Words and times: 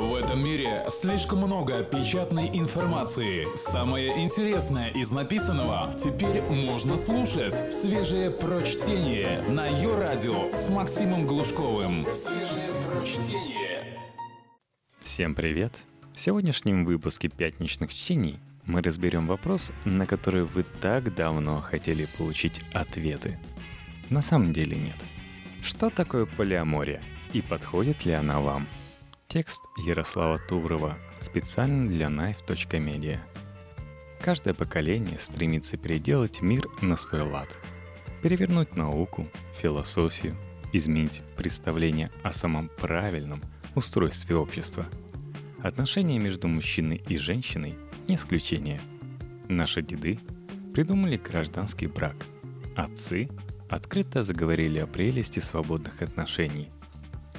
В 0.00 0.14
этом 0.14 0.42
мире 0.42 0.86
слишком 0.88 1.40
много 1.40 1.84
печатной 1.84 2.48
информации. 2.54 3.46
Самое 3.54 4.24
интересное 4.24 4.88
из 4.88 5.12
написанного 5.12 5.92
теперь 5.92 6.40
можно 6.40 6.96
слушать. 6.96 7.70
Свежее 7.70 8.30
прочтение 8.30 9.42
на 9.42 9.66
ее 9.66 9.98
радио 9.98 10.56
с 10.56 10.70
Максимом 10.70 11.26
Глушковым. 11.26 12.06
Свежее 12.14 12.70
прочтение. 12.88 13.98
Всем 15.02 15.34
привет! 15.34 15.78
В 16.14 16.18
сегодняшнем 16.18 16.86
выпуске 16.86 17.28
«Пятничных 17.28 17.92
чтений» 17.92 18.40
мы 18.64 18.80
разберем 18.80 19.26
вопрос, 19.26 19.70
на 19.84 20.06
который 20.06 20.44
вы 20.44 20.62
так 20.80 21.14
давно 21.14 21.60
хотели 21.60 22.08
получить 22.16 22.62
ответы. 22.72 23.38
На 24.08 24.22
самом 24.22 24.54
деле 24.54 24.78
нет. 24.78 24.96
Что 25.60 25.90
такое 25.90 26.24
полиамория 26.24 27.02
и 27.34 27.42
подходит 27.42 28.06
ли 28.06 28.12
она 28.12 28.40
вам– 28.40 28.66
Текст 29.32 29.62
Ярослава 29.76 30.40
Туврова 30.40 30.98
специально 31.20 31.88
для 31.88 32.06
knife.media. 32.06 33.20
Каждое 34.20 34.54
поколение 34.54 35.20
стремится 35.20 35.76
переделать 35.76 36.42
мир 36.42 36.66
на 36.82 36.96
свой 36.96 37.22
лад. 37.22 37.48
Перевернуть 38.24 38.76
науку, 38.76 39.28
философию, 39.54 40.36
изменить 40.72 41.22
представление 41.36 42.10
о 42.24 42.32
самом 42.32 42.70
правильном 42.76 43.40
устройстве 43.76 44.34
общества. 44.34 44.84
Отношения 45.62 46.18
между 46.18 46.48
мужчиной 46.48 47.00
и 47.08 47.16
женщиной– 47.16 47.76
не 48.08 48.16
исключение. 48.16 48.80
Наши 49.48 49.80
деды 49.80 50.18
придумали 50.74 51.16
гражданский 51.16 51.86
брак. 51.86 52.16
Отцы 52.74 53.28
открыто 53.68 54.24
заговорили 54.24 54.80
о 54.80 54.88
прелести 54.88 55.38
свободных 55.38 56.02
отношений– 56.02 56.68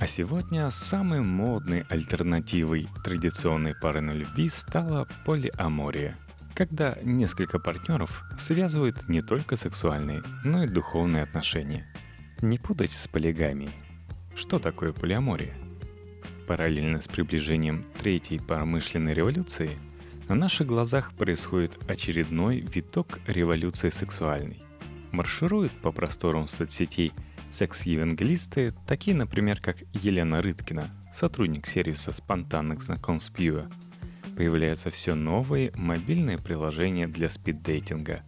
а 0.02 0.08
сегодня 0.08 0.68
самой 0.72 1.22
модной 1.22 1.82
альтернативой 1.82 2.88
традиционной 3.04 3.76
пары 3.76 4.02
на 4.02 4.10
любви 4.10 4.50
стала 4.50 5.08
полиамория, 5.26 6.18
когда 6.56 6.98
несколько 7.04 7.60
партнеров 7.60 8.24
связывают 8.36 9.08
не 9.08 9.22
только 9.22 9.58
сексуальные, 9.58 10.24
но 10.44 10.64
и 10.64 10.68
духовные 10.68 11.22
отношения. 11.22 11.86
Не 12.42 12.58
путать 12.58 12.94
с 12.94 13.08
полигамией. 13.08 13.70
Что 14.34 14.58
такое 14.58 14.92
полиамория? 14.92 15.54
Параллельно 16.48 17.00
с 17.00 17.08
приближением 17.08 17.86
третьей 18.02 18.40
промышленной 18.40 19.14
революции 19.14 19.70
на 20.28 20.34
наших 20.34 20.66
глазах 20.66 21.14
происходит 21.14 21.78
очередной 21.88 22.62
виток 22.62 23.20
революции 23.28 23.92
сексуальной. 23.92 24.64
Марширует 25.12 25.72
по 25.74 25.92
просторам 25.92 26.48
соцсетей– 26.48 27.14
Секс-евангелисты, 27.52 28.74
такие, 28.88 29.16
например, 29.16 29.60
как 29.60 29.76
Елена 29.92 30.42
Рыткина, 30.42 30.86
сотрудник 31.12 31.68
сервиса 31.68 32.14
спонтанных 32.14 32.82
знакомств 32.82 33.34
Пьюа, 33.34 33.70
появляются 34.38 34.90
все 34.90 35.16
новые 35.16 35.74
мобильные 35.76 36.38
приложения 36.38 37.10
для 37.10 37.30
спиддейтинга. 37.30 38.22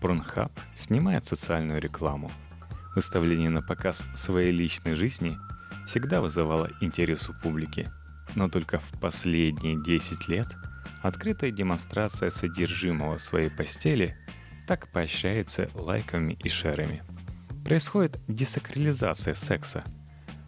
Порнхаб 0.00 0.52
снимает 0.72 1.26
социальную 1.26 1.80
рекламу. 1.80 2.30
Выставление 2.94 3.50
на 3.50 3.60
показ 3.60 4.06
своей 4.14 4.52
личной 4.52 4.94
жизни 4.94 5.36
всегда 5.84 6.20
вызывало 6.20 6.70
интерес 6.80 7.28
у 7.28 7.34
публики. 7.34 7.88
Но 8.36 8.48
только 8.48 8.78
в 8.78 9.00
последние 9.00 9.82
10 9.82 10.28
лет 10.28 10.46
открытая 11.02 11.50
демонстрация 11.50 12.30
содержимого 12.30 13.18
своей 13.18 13.50
постели 13.50 14.16
так 14.68 14.92
поощряется 14.92 15.68
лайками 15.74 16.38
и 16.44 16.48
шерами– 16.48 17.02
Происходит 17.64 18.18
десакрализация 18.26 19.34
секса. 19.34 19.84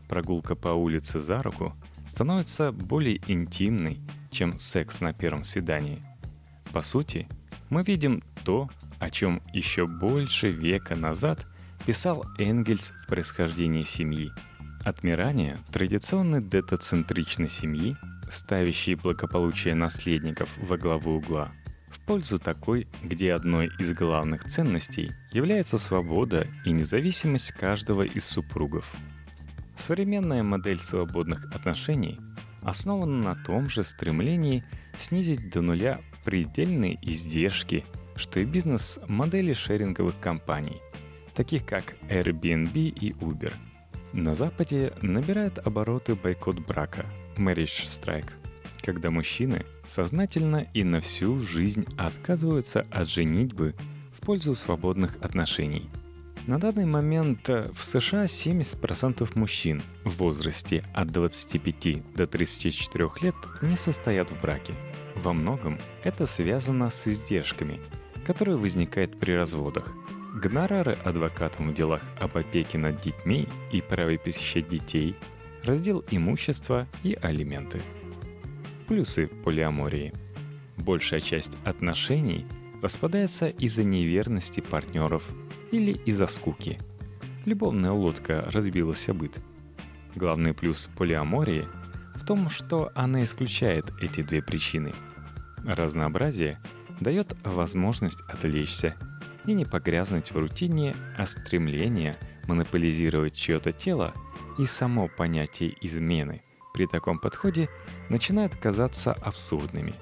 Прогулка 0.09 0.55
по 0.55 0.69
улице 0.69 1.21
за 1.21 1.43
руку 1.43 1.75
становится 2.07 2.73
более 2.73 3.21
интимной, 3.29 4.01
чем 4.31 4.59
секс 4.59 5.01
на 5.01 5.13
первом 5.13 5.45
свидании. 5.45 6.03
По 6.73 6.83
сути, 6.83 7.29
мы 7.71 7.83
видим 7.83 8.23
то, 8.45 8.69
о 8.99 9.11
чем 9.11 9.41
еще 9.53 9.87
больше 9.87 10.51
века 10.51 10.95
назад 10.97 11.47
писал 11.87 12.25
Энгельс 12.39 12.93
в 13.05 13.07
происхождении 13.09 13.83
семьи. 13.83 14.31
Отмирание 14.85 15.59
традиционной 15.73 16.43
детоцентричной 16.43 17.49
семьи, 17.49 17.97
ставящей 18.31 18.95
благополучие 18.95 19.75
наследников 19.75 20.49
во 20.59 20.77
главу 20.77 21.17
угла– 21.17 21.53
пользу 22.07 22.39
такой, 22.39 22.87
где 23.03 23.33
одной 23.33 23.71
из 23.79 23.93
главных 23.93 24.45
ценностей 24.45 25.13
является 25.33 25.79
свобода 25.79 26.47
и 26.65 26.71
независимость 26.71 27.53
каждого 27.53 28.03
из 28.03 28.25
супругов. 28.25 28.91
Современная 29.77 30.43
модель 30.43 30.81
свободных 30.81 31.45
отношений 31.55 32.19
основана 32.63 33.35
на 33.35 33.35
том 33.35 33.69
же 33.69 33.83
стремлении 33.83 34.65
снизить 34.99 35.51
до 35.51 35.63
нуля 35.63 36.01
предельные 36.25 36.99
издержки, 37.03 37.85
что 38.17 38.41
и 38.41 38.45
бизнес-модели 38.45 39.53
шеринговых 39.53 40.19
компаний, 40.21 40.81
таких 41.35 41.65
как 41.65 41.97
Airbnb 42.09 42.75
и 42.75 43.13
Uber. 43.13 43.53
На 44.13 44.35
Западе 44.35 44.93
набирает 45.01 45.59
обороты 45.59 46.15
бойкот 46.15 46.59
брака– 46.61 47.07
Marriage 47.37 47.87
Strike– 47.87 48.33
когда 48.83 49.11
мужчины 49.11 49.65
сознательно 49.87 50.67
и 50.75 50.85
на 50.85 51.01
всю 51.01 51.39
жизнь 51.39 51.87
отказываются 51.97 52.87
от 52.91 53.09
женитьбы 53.09 53.75
в 54.13 54.25
пользу 54.25 54.55
свободных 54.55 55.17
отношений. 55.21 55.89
На 56.47 56.59
данный 56.59 56.87
момент 56.87 57.49
э, 57.49 57.71
в 57.73 57.85
США 57.85 58.25
70% 58.25 59.31
мужчин 59.39 59.81
в 60.05 60.17
возрасте 60.17 60.85
от 60.93 61.09
25 61.13 62.15
до 62.15 62.27
34 62.27 63.09
лет 63.21 63.35
не 63.63 63.77
состоят 63.77 64.31
в 64.31 64.41
браке. 64.41 64.75
Во 65.15 65.33
многом 65.33 65.79
это 66.03 66.27
связано 66.27 66.91
с 66.91 67.07
издержками, 67.07 67.81
которые 68.27 68.57
возникают 68.57 69.21
при 69.21 69.33
разводах. 69.33 69.93
Гонорары 70.35 70.97
адвокатам 71.05 71.71
в 71.71 71.75
делах 71.75 72.03
об 72.19 72.37
опеке 72.37 72.77
над 72.77 73.01
детьми 73.01 73.47
и 73.71 73.81
праве 73.81 74.19
посещать 74.19 74.69
детей, 74.69 75.15
раздел 75.63 76.05
имущества 76.11 76.89
и 77.05 77.17
алименты– 77.23 77.81
Плюсы 78.93 79.27
полиамории. 79.27 80.13
Большая 80.77 81.21
часть 81.21 81.57
отношений 81.65 82.47
распадается 82.83 83.49
из-за 83.49 83.85
неверности 83.85 84.61
партнеров 84.61 85.27
или 85.71 85.93
из-за 86.05 86.27
скуки. 86.27 86.79
Любовная 87.47 87.93
лодка 87.93 88.43
разбилась 88.53 89.09
о 89.09 89.15
быт. 89.15 89.39
Главный 90.15 90.53
плюс 90.53 90.91
полиамории 90.99 91.65
в 92.17 92.27
том, 92.27 92.51
что 92.51 92.93
она 92.95 93.25
исключает 93.25 93.91
эти 94.03 94.23
две 94.23 94.43
причины. 94.43 94.93
Разнообразие 95.65 96.61
дает 97.01 97.35
возможность 97.45 98.21
отвлечься 98.29 98.95
и 99.47 99.55
не 99.55 99.65
погрязнуть 99.65 100.33
в 100.33 100.37
рутине, 100.37 100.95
а 101.17 101.25
стремление 101.25 102.15
монополизировать 102.47 103.35
чье-то 103.35 103.73
тело 103.73 104.13
и 104.59 104.67
само 104.67 105.09
понятие 105.09 105.75
измены– 105.81 106.43
при 106.73 106.87
таком 106.87 107.19
подходе 107.19 107.69
начинают 108.09 108.57
казаться 108.57 109.13
абсурдными. 109.13 109.95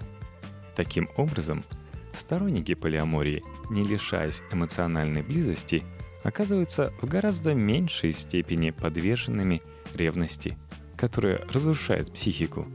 Таким 0.76 1.08
образом, 1.16 1.64
сторонники 2.12 2.74
полиамории, 2.74 3.42
не 3.70 3.82
лишаясь 3.82 4.42
эмоциональной 4.50 5.22
близости, 5.22 5.84
оказываются 6.22 6.92
в 7.00 7.06
гораздо 7.06 7.54
меньшей 7.54 8.12
степени 8.12 8.70
подверженными 8.70 9.62
ревности, 9.94 10.56
которая 10.96 11.44
разрушает 11.52 12.12
психику. 12.12 12.66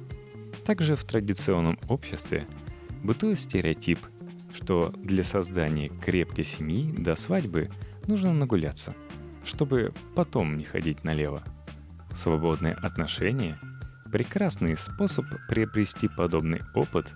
Также 0.65 0.95
в 0.95 1.03
традиционном 1.03 1.79
обществе 1.87 2.47
бытует 3.03 3.39
стереотип, 3.39 3.99
что 4.53 4.91
для 4.97 5.23
создания 5.23 5.89
крепкой 5.89 6.43
семьи 6.43 6.91
до 6.91 7.15
свадьбы 7.15 7.69
нужно 8.07 8.33
нагуляться, 8.33 8.95
чтобы 9.43 9.93
потом 10.15 10.57
не 10.57 10.63
ходить 10.63 11.03
налево. 11.03 11.43
Свободные 12.15 12.73
отношения– 12.73 13.59
прекрасный 14.15 14.77
способ 14.77 15.25
приобрести 15.49 16.07
подобный 16.07 16.61
опыт, 16.73 17.13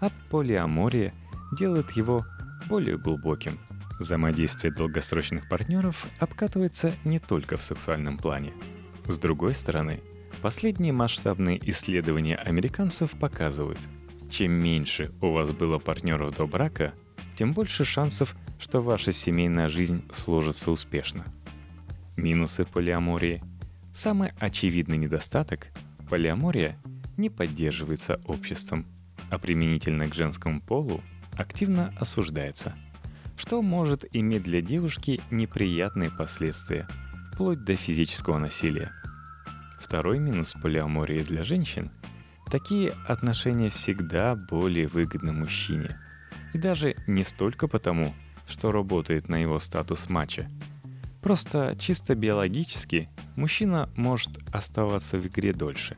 а 0.00 0.10
полиамория 0.28 1.14
делает 1.50 1.92
его 1.92 2.26
более 2.68 2.98
глубоким. 2.98 3.58
Взаимодействие 3.98 4.70
долгосрочных 4.70 5.48
партнеров 5.48 6.06
обкатывается 6.18 6.92
не 7.04 7.18
только 7.18 7.56
в 7.56 7.62
сексуальном 7.62 8.18
плане. 8.18 8.52
С 9.06 9.18
другой 9.18 9.54
стороны, 9.54 10.02
последние 10.42 10.92
масштабные 10.92 11.58
исследования 11.70 12.36
американцев 12.36 13.12
показывают, 13.12 13.80
чем 14.30 14.52
меньше 14.52 15.10
у 15.22 15.32
вас 15.32 15.52
было 15.52 15.78
партнеров 15.78 16.36
до 16.36 16.46
брака, 16.46 16.92
тем 17.34 17.52
больше 17.52 17.86
шансов, 17.86 18.36
что 18.58 18.82
ваша 18.82 19.12
семейная 19.12 19.68
жизнь 19.68 20.04
сложится 20.12 20.70
успешно. 20.70 21.24
Минусы 22.18 22.66
полиамории. 22.66 23.42
Самый 23.94 24.32
очевидный 24.38 24.98
недостаток 24.98 25.68
Полиамория 26.12 26.76
не 27.16 27.30
поддерживается 27.30 28.20
обществом, 28.26 28.84
а 29.30 29.38
применительно 29.38 30.06
к 30.06 30.14
женскому 30.14 30.60
полу 30.60 31.00
активно 31.38 31.94
осуждается, 31.98 32.74
что 33.38 33.62
может 33.62 34.04
иметь 34.14 34.42
для 34.42 34.60
девушки 34.60 35.22
неприятные 35.30 36.10
последствия, 36.10 36.86
вплоть 37.32 37.64
до 37.64 37.76
физического 37.76 38.36
насилия. 38.36 38.92
Второй 39.80 40.18
минус 40.18 40.52
полиамории 40.52 41.22
для 41.22 41.44
женщин 41.44 41.90
Такие 42.50 42.92
отношения 43.08 43.70
всегда 43.70 44.34
более 44.34 44.88
выгодны 44.88 45.32
мужчине. 45.32 45.98
И 46.52 46.58
даже 46.58 46.94
не 47.06 47.24
столько 47.24 47.68
потому, 47.68 48.12
что 48.46 48.70
работает 48.70 49.30
на 49.30 49.36
его 49.36 49.58
статус 49.58 50.10
матча. 50.10 50.46
Просто 51.22 51.76
чисто 51.78 52.16
биологически 52.16 53.08
мужчина 53.36 53.88
может 53.96 54.30
оставаться 54.52 55.18
в 55.18 55.26
игре 55.26 55.52
дольше. 55.52 55.96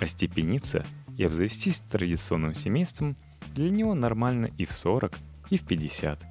Остепениться 0.00 0.84
и 1.16 1.24
обзавестись 1.24 1.80
традиционным 1.80 2.54
семейством 2.54 3.16
для 3.54 3.70
него 3.70 3.94
нормально 3.94 4.50
и 4.58 4.66
в 4.66 4.72
40, 4.72 5.12
и 5.48 5.56
в 5.56 5.66
50. 5.66 6.24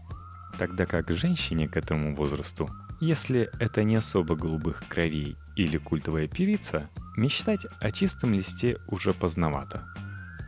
Тогда 0.58 0.86
как 0.86 1.10
женщине 1.10 1.68
к 1.68 1.76
этому 1.76 2.14
возрасту, 2.14 2.70
если 3.02 3.50
это 3.60 3.84
не 3.84 3.96
особо 3.96 4.36
голубых 4.36 4.84
кровей 4.88 5.36
или 5.56 5.78
культовая 5.78 6.28
певица, 6.28 6.90
мечтать 7.18 7.66
о 7.80 7.92
чистом 7.92 8.34
листе 8.34 8.78
уже 8.88 9.14
поздновато. 9.14 9.88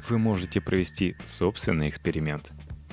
Вы 0.07 0.19
можете 0.19 0.61
провести 0.61 1.15
собственный 1.25 1.89
эксперимент. 1.89 2.51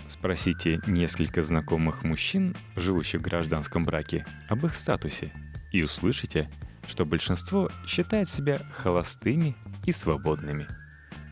Спросите 0.09 0.81
несколько 0.87 1.43
знакомых 1.43 2.03
мужчин, 2.03 2.57
живущих 2.77 3.21
в 3.21 3.25
гражданском 3.25 3.85
браке, 3.85 4.25
об 4.49 4.65
их 4.65 4.75
статусе, 4.75 5.31
и 5.71 5.83
услышите, 5.83 6.49
что 6.89 7.05
большинство 7.05 7.69
считает 7.87 8.29
себя 8.29 8.59
холостыми 8.73 9.55
и 9.85 9.93
свободными. 9.93 10.67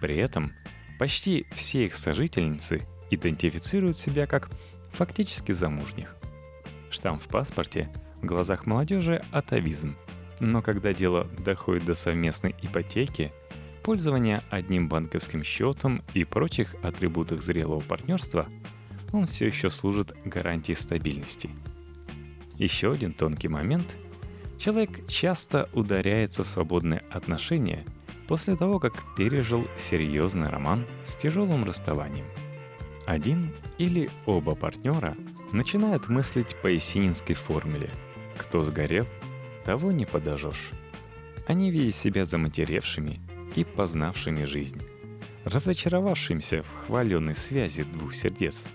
При 0.03 0.17
этом 0.17 0.53
почти 0.99 1.47
все 1.53 1.87
их 1.87 1.95
сожительницы 1.95 2.83
идентифицируют 3.11 3.97
себя 3.97 4.27
как 4.27 4.51
фактически 4.93 5.53
замужних. 5.53 6.15
Штамп 6.91 7.23
в 7.23 7.29
паспорте 7.29 7.91
в 8.21 8.27
глазах 8.27 8.67
молодежи– 8.67 9.23
атовизм. 9.33 9.97
Но 10.39 10.61
когда 10.61 10.93
дело 10.93 11.25
доходит 11.45 11.87
до 11.87 11.95
совместной 11.95 12.55
ипотеки, 12.61 13.33
пользования 13.87 14.43
одним 14.51 14.89
банковским 14.91 15.43
счетом 15.43 16.03
и 16.13 16.25
прочих 16.25 16.75
атрибутах 16.83 17.41
зрелого 17.41 17.81
партнерства, 17.81 18.47
он 19.13 19.25
все 19.25 19.47
еще 19.47 19.71
служит 19.71 20.15
гарантией 20.27 20.77
стабильности. 20.77 21.49
Еще 22.59 22.93
один 22.93 23.15
тонкий 23.15 23.49
момент– 23.49 23.97
Человек 24.59 25.07
часто 25.07 25.69
ударяется 25.75 26.45
в 26.45 26.49
свободные 26.49 27.05
отношения 27.11 27.85
после 28.27 28.57
того, 28.57 28.79
как 28.81 28.95
пережил 29.17 29.67
серьезный 29.77 30.49
роман 30.49 30.87
с 31.05 31.15
тяжелым 31.15 31.65
расставанием. 31.65 32.27
Один 33.07 33.55
или 33.79 34.11
оба 34.25 34.55
партнера 34.55 35.17
начинают 35.53 36.09
мыслить 36.09 36.57
по 36.63 36.67
есенинской 36.67 37.37
формуле 37.37 37.91
«Кто 38.37 38.65
сгорел, 38.65 39.07
того 39.65 39.93
не 39.93 40.07
подожжешь». 40.07 40.71
Они 41.47 41.71
видят 41.71 41.95
себя 41.95 42.25
заматеревшими 42.25 43.21
и 43.57 43.65
познавшими 43.65 44.45
жизнь, 44.45 44.81
разочаровавшимся 45.45 46.63
в 46.63 46.87
хваленной 46.87 47.35
связи 47.35 47.83
двух 47.83 48.15
сердец. 48.15 48.67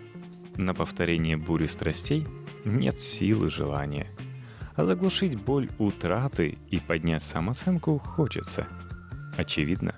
На 0.57 0.73
повторение 0.73 1.37
бури 1.37 1.67
страстей 1.67 2.27
нет 2.65 2.99
силы 2.99 3.49
желания– 3.49 4.07
а 4.75 4.85
заглушить 4.85 5.39
боль 5.39 5.69
утраты 5.77 6.57
и 6.69 6.79
поднять 6.79 7.23
самооценку 7.23 7.99
хочется. 7.99 8.67
Очевидно, 9.37 9.95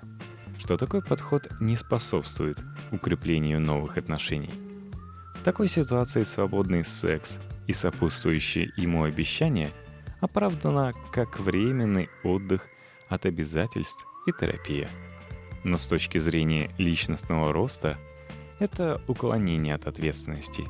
что 0.58 0.76
такой 0.76 1.02
подход 1.02 1.48
не 1.60 1.76
способствует 1.76 2.62
укреплению 2.90 3.60
новых 3.60 3.96
отношений. 3.96 4.50
В 5.34 5.42
такой 5.42 5.68
ситуации 5.68 6.22
свободный 6.22 6.84
секс 6.84 7.38
и 7.66 7.72
сопутствующие 7.72 8.72
ему 8.76 9.04
обещания 9.04 9.70
оправдано 10.20 10.92
как 11.12 11.38
временный 11.38 12.08
отдых 12.22 12.66
от 13.08 13.26
обязательств 13.26 14.06
и 14.26 14.32
терапия. 14.32 14.88
Но 15.62 15.78
с 15.78 15.86
точки 15.86 16.18
зрения 16.18 16.70
личностного 16.78 17.52
роста 17.52 17.98
это 18.58 19.00
уклонение 19.08 19.74
от 19.74 19.86
ответственности. 19.86 20.64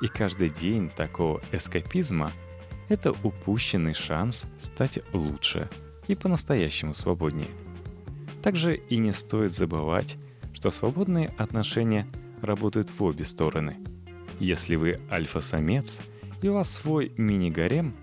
И 0.00 0.06
каждый 0.06 0.48
день 0.48 0.88
такого 0.88 1.40
эскапизма– 1.52 2.30
это 2.88 3.12
упущенный 3.22 3.94
шанс 3.94 4.46
стать 4.58 5.00
лучше 5.12 5.68
и 6.06 6.14
по-настоящему 6.14 6.94
свободнее. 6.94 7.48
Также 8.42 8.76
и 8.76 8.96
не 8.96 9.12
стоит 9.12 9.52
забывать, 9.52 10.16
что 10.54 10.70
свободные 10.70 11.28
отношения 11.36 12.06
работают 12.40 12.90
в 12.90 13.02
обе 13.02 13.24
стороны. 13.24 13.76
Если 14.40 14.76
вы 14.76 15.00
альфа-самец 15.10 16.00
и 16.40 16.48
у 16.48 16.54
вас 16.54 16.70
свой 16.70 17.12
мини-гарем, 17.16 17.94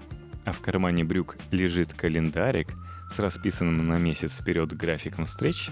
а 0.44 0.52
в 0.52 0.60
кармане 0.60 1.04
брюк 1.04 1.38
лежит 1.52 1.94
календарик 1.94 2.70
с 3.10 3.20
расписанным 3.20 3.88
на 3.88 3.98
месяц 3.98 4.40
вперед 4.40 4.74
графиком 4.74 5.26
встреч, 5.26 5.70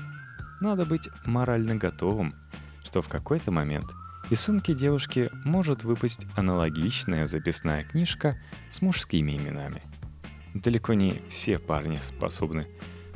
надо 0.61 0.85
быть 0.85 1.09
морально 1.25 1.75
готовым, 1.75 2.35
что 2.83 3.01
в 3.01 3.09
какой-то 3.09 3.51
момент– 3.51 3.85
из 4.29 4.39
сумки 4.39 4.73
девушки 4.73 5.29
может 5.43 5.83
выпасть 5.83 6.25
аналогичная 6.35 7.27
записная 7.27 7.83
книжка 7.83 8.39
с 8.71 8.81
мужскими 8.81 9.33
именами. 9.37 9.81
Далеко 10.53 10.93
не 10.93 11.21
все 11.27 11.59
парни 11.59 11.97
способны 11.97 12.67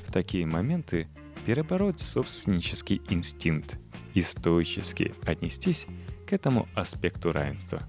в 0.05 0.11
такие 0.11 0.45
моменты 0.45 1.07
перебороть 1.45 2.01
собственнический 2.01 3.01
инстинкт 3.09 3.79
и 4.13 4.21
стоически 4.21 5.15
отнестись 5.25 5.87
к 6.27 6.33
этому 6.33 6.67
аспекту 6.75 7.31
равенства. 7.31 7.81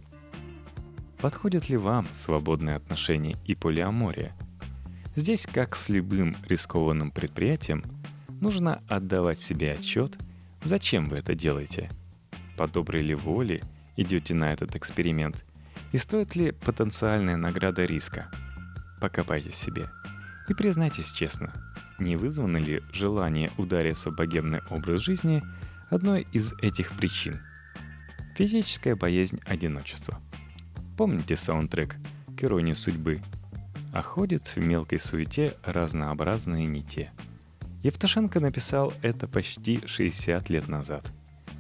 Подходят 1.20 1.68
ли 1.68 1.76
вам 1.76 2.06
свободные 2.12 2.76
отношения 2.76 3.34
и 3.46 3.56
полиамория? 3.56 4.32
Здесь, 5.18 5.48
как 5.52 5.74
с 5.74 5.88
любым 5.88 6.36
рискованным 6.46 7.10
предприятием, 7.10 7.82
нужно 8.40 8.84
отдавать 8.86 9.40
себе 9.40 9.72
отчет, 9.72 10.16
зачем 10.62 11.06
вы 11.06 11.16
это 11.16 11.34
делаете– 11.34 11.90
по 12.56 12.68
доброй 12.68 13.02
ли 13.02 13.16
воле 13.16 13.62
идете 13.96 14.32
на 14.34 14.52
этот 14.52 14.76
эксперимент 14.76 15.44
и 15.90 15.98
стоит 15.98 16.36
ли 16.36 16.52
потенциальная 16.52 17.36
награда 17.36 17.84
риска. 17.84 18.30
Покопайте 19.00 19.50
в 19.50 19.56
себе 19.56 19.90
и 20.48 20.54
признайтесь 20.54 21.10
честно, 21.10 21.52
не 21.98 22.14
вызвано 22.14 22.58
ли 22.58 22.80
желание 22.92 23.50
удариться 23.58 24.10
в 24.10 24.16
богемный 24.16 24.60
образ 24.70 25.00
жизни 25.00 25.42
одной 25.90 26.28
из 26.32 26.52
этих 26.62 26.92
причин. 26.92 27.40
Физическая 28.36 28.94
боязнь 28.94 29.40
одиночества. 29.46 30.20
Помните 30.96 31.34
саундтрек 31.36 31.96
к 32.36 32.44
иронии 32.44 32.72
судьбы? 32.72 33.20
А 33.92 34.02
ходят 34.02 34.46
в 34.46 34.56
мелкой 34.58 34.98
суете 34.98 35.54
разнообразные 35.64 36.66
не 36.66 36.82
те. 36.82 37.12
Евтушенко 37.82 38.40
написал 38.40 38.92
это 39.02 39.26
почти 39.28 39.80
60 39.86 40.50
лет 40.50 40.68
назад– 40.68 41.04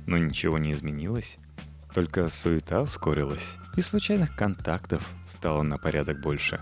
но 0.08 0.16
ничего 0.16 0.58
не 0.58 0.72
изменилось. 0.72 1.38
Только 1.94 2.28
суета 2.28 2.80
ускорилась, 2.80 3.56
и 3.76 3.82
случайных 3.82 4.34
контактов 4.34 5.06
стало 5.26 5.62
на 5.62 5.78
порядок 5.78 6.20
больше. 6.20 6.60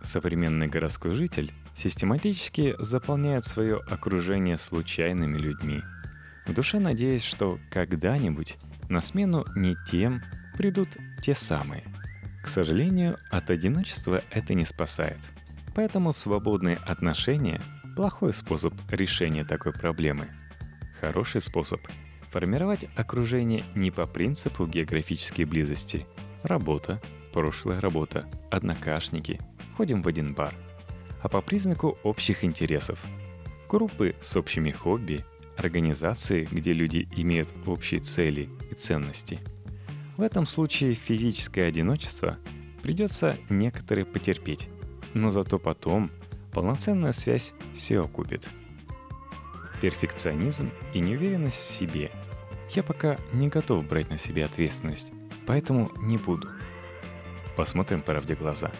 Современный 0.00 0.66
городской 0.66 1.14
житель 1.14 1.52
систематически 1.74 2.74
заполняет 2.78 3.44
свое 3.44 3.80
окружение 3.88 4.56
случайными 4.56 5.36
людьми, 5.36 5.82
в 6.46 6.54
душе 6.54 6.78
надеясь, 6.78 7.24
что 7.24 7.58
когда-нибудь 7.70 8.56
на 8.88 9.00
смену 9.00 9.44
не 9.54 9.76
тем 9.90 10.22
придут 10.56 10.96
те 11.22 11.34
самые. 11.34 11.84
К 12.46 12.48
сожалению, 12.48 13.18
от 13.28 13.50
одиночества 13.50 14.22
это 14.30 14.54
не 14.54 14.64
спасает. 14.64 15.18
Поэтому 15.74 16.12
свободные 16.12 16.76
отношения– 16.76 17.60
плохой 17.96 18.32
способ 18.32 18.72
решения 18.88 19.44
такой 19.44 19.72
проблемы. 19.72 20.28
Хороший 21.00 21.40
способ 21.40 21.80
Формировать 22.30 22.86
окружение 22.94 23.64
не 23.74 23.90
по 23.90 24.06
принципу 24.06 24.64
географической 24.64 25.44
близости. 25.44 26.06
Работа, 26.44 27.02
прошлая 27.32 27.80
работа, 27.80 28.30
однокашники, 28.48 29.40
ходим 29.76 30.02
в 30.02 30.06
один 30.06 30.32
бар. 30.32 30.54
А 31.22 31.28
по 31.28 31.40
признаку 31.40 31.98
общих 32.04 32.44
интересов. 32.44 33.04
Группы 33.68 34.14
с 34.20 34.36
общими 34.36 34.70
хобби, 34.70 35.24
организации, 35.56 36.46
где 36.48 36.72
люди 36.72 37.08
имеют 37.16 37.52
общие 37.66 37.98
цели 37.98 38.48
и 38.70 38.74
ценности. 38.74 39.40
В 40.16 40.22
этом 40.22 40.46
случае 40.46 40.94
физическое 40.94 41.66
одиночество 41.66 42.38
придется 42.82 43.36
некоторые 43.50 44.06
потерпеть, 44.06 44.68
но 45.12 45.30
зато 45.30 45.58
потом 45.58 46.10
полноценная 46.52 47.12
связь 47.12 47.52
все 47.74 48.00
окупит– 48.00 48.48
перфекционизм 49.80 50.70
и 50.94 51.00
неуверенность 51.00 51.60
в 51.60 51.64
себе. 51.64 52.10
Я 52.70 52.82
пока 52.82 53.16
не 53.32 53.48
готов 53.48 53.86
брать 53.86 54.10
на 54.10 54.18
себя 54.18 54.46
ответственность, 54.46 55.12
поэтому 55.46 55.90
не 55.98 56.16
буду. 56.16 56.48
Посмотрим 57.56 58.02
правде 58.02 58.34
глаза. 58.34 58.72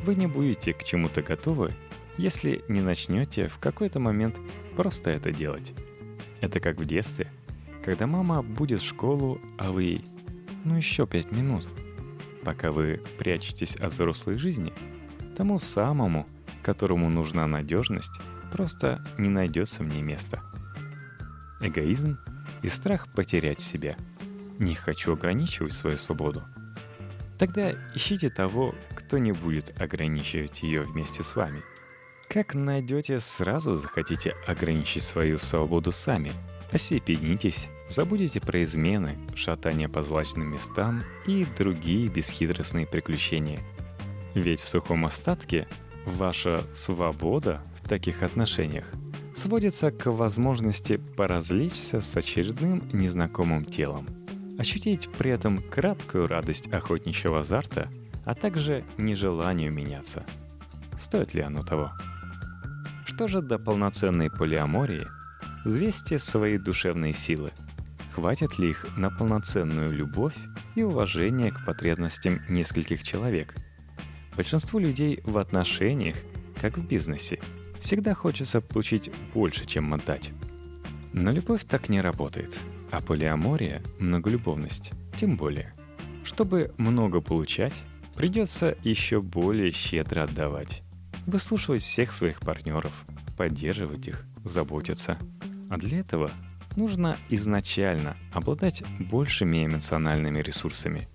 Вы 0.00 0.14
не 0.14 0.26
будете 0.26 0.72
к 0.72 0.84
чему-то 0.84 1.22
готовы, 1.22 1.74
если 2.18 2.62
не 2.68 2.80
начнете 2.80 3.48
в 3.48 3.58
какой-то 3.58 3.98
момент 3.98 4.38
просто 4.76 5.10
это 5.10 5.32
делать. 5.32 5.72
Это 6.40 6.60
как 6.60 6.76
в 6.76 6.84
детстве, 6.84 7.30
когда 7.84 8.06
мама 8.06 8.42
будет 8.42 8.80
в 8.80 8.86
школу, 8.86 9.40
а 9.58 9.72
вы 9.72 10.00
«ну 10.66 10.76
еще 10.76 11.06
пять 11.06 11.30
минут». 11.30 11.66
Пока 12.44 12.72
вы 12.72 13.00
прячетесь 13.18 13.76
от 13.76 13.92
взрослой 13.92 14.34
жизни, 14.34 14.72
тому 15.36 15.58
самому, 15.58 16.26
которому 16.62 17.08
нужна 17.08 17.46
надежность, 17.46 18.10
просто 18.52 19.04
не 19.16 19.28
найдется 19.28 19.82
мне 19.82 20.02
места. 20.02 20.42
эгоизм 21.60 22.18
и 22.62 22.68
страх 22.68 23.08
потерять 23.12 23.60
себя. 23.60 23.96
Не 24.58 24.74
хочу 24.74 25.12
ограничивать 25.12 25.72
свою 25.72 25.96
свободу. 25.96 26.42
Тогда 27.38 27.72
ищите 27.94 28.28
того, 28.28 28.74
кто 28.94 29.18
не 29.18 29.32
будет 29.32 29.80
ограничивать 29.80 30.62
ее 30.62 30.82
вместе 30.82 31.22
с 31.22 31.36
вами. 31.36 31.62
Как 32.28 32.54
найдете, 32.54 33.20
сразу 33.20 33.74
захотите 33.74 34.34
ограничить 34.46 35.04
свою 35.04 35.38
свободу 35.38 35.92
сами. 35.92 36.32
Осепенитесь, 36.72 37.68
забудете 37.88 38.40
про 38.40 38.62
измены, 38.62 39.18
шатание 39.34 39.88
по 39.88 40.02
злачным 40.02 40.52
местам 40.52 41.02
и 41.26 41.46
другие 41.56 42.08
бесхитростные 42.08 42.86
приключения. 42.86 43.60
Ведь 44.34 44.60
в 44.60 44.68
сухом 44.68 45.06
остатке 45.06 45.66
ваша 46.04 46.60
свобода 46.72 47.62
в 47.80 47.88
таких 47.88 48.22
отношениях 48.22 48.86
сводится 49.34 49.90
к 49.90 50.10
возможности 50.10 50.96
поразвлечься 50.96 52.00
с 52.00 52.16
очередным 52.16 52.88
незнакомым 52.92 53.64
телом. 53.64 54.06
Ощутить 54.58 55.10
при 55.18 55.30
этом 55.30 55.58
краткую 55.58 56.26
радость 56.26 56.72
охотничьего 56.72 57.40
азарта, 57.40 57.90
а 58.24 58.34
также 58.34 58.84
нежеланию 58.96 59.72
меняться. 59.72 60.24
Стоит 60.98 61.34
ли 61.34 61.42
оно 61.42 61.62
того? 61.62 61.92
Что 63.04 63.28
же 63.28 63.42
до 63.42 63.58
полноценной 63.58 64.30
полиамории? 64.30 65.06
Взвесьте 65.64 66.18
свои 66.18 66.58
душевные 66.58 67.12
силы. 67.12 67.50
Хватит 68.16 68.58
ли 68.58 68.70
их 68.70 68.96
на 68.96 69.10
полноценную 69.10 69.92
любовь 69.92 70.34
и 70.74 70.82
уважение 70.82 71.52
к 71.52 71.66
потребностям 71.66 72.40
нескольких 72.48 73.02
человек? 73.02 73.54
Большинству 74.34 74.78
людей 74.78 75.20
в 75.24 75.36
отношениях, 75.36 76.16
как 76.58 76.78
в 76.78 76.88
бизнесе, 76.88 77.38
всегда 77.78 78.14
хочется 78.14 78.62
получить 78.62 79.10
больше, 79.34 79.66
чем 79.66 79.92
отдать. 79.92 80.30
Но 81.12 81.30
любовь 81.30 81.66
так 81.66 81.90
не 81.90 82.00
работает, 82.00 82.58
а 82.90 83.02
полиамория, 83.02 83.82
многолюбовность, 83.98 84.92
тем 85.18 85.36
более. 85.36 85.74
Чтобы 86.24 86.72
много 86.78 87.20
получать, 87.20 87.82
придется 88.16 88.78
еще 88.82 89.20
более 89.20 89.72
щедро 89.72 90.22
отдавать. 90.22 90.82
Выслушивать 91.26 91.82
всех 91.82 92.12
своих 92.12 92.40
партнеров, 92.40 92.92
поддерживать 93.36 94.08
их, 94.08 94.24
заботиться. 94.42 95.18
А 95.68 95.76
для 95.76 95.98
этого 95.98 96.30
нужно 96.76 97.16
изначально 97.28 98.16
обладать 98.32 98.82
большими 98.98 99.66
эмоциональными 99.66 100.40
ресурсами. 100.40 101.08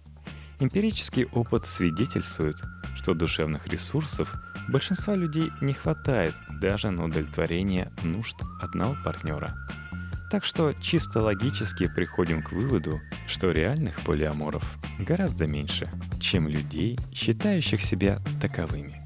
Эмпирический 0.60 1.26
опыт 1.26 1.66
свидетельствует, 1.66 2.56
что 2.96 3.14
душевных 3.16 3.68
ресурсов 3.68 4.34
большинства 4.68 5.16
людей 5.16 5.50
не 5.60 5.74
хватает 5.74 6.36
даже 6.62 6.92
на 6.92 7.06
удовлетворение 7.06 7.92
нужд 8.04 8.38
одного 8.62 8.96
партнера. 9.04 9.56
Так 10.30 10.46
что 10.46 10.74
чисто 10.74 11.22
логически 11.22 11.88
приходим 11.94 12.42
к 12.42 12.52
выводу, 12.52 13.02
что 13.28 13.52
реальных 13.52 14.00
полиаморов 14.02 14.64
гораздо 15.00 15.48
меньше, 15.48 15.90
чем 16.20 16.48
людей, 16.48 16.98
считающих 17.12 17.82
себя 17.82 18.22
таковыми. 18.40 19.01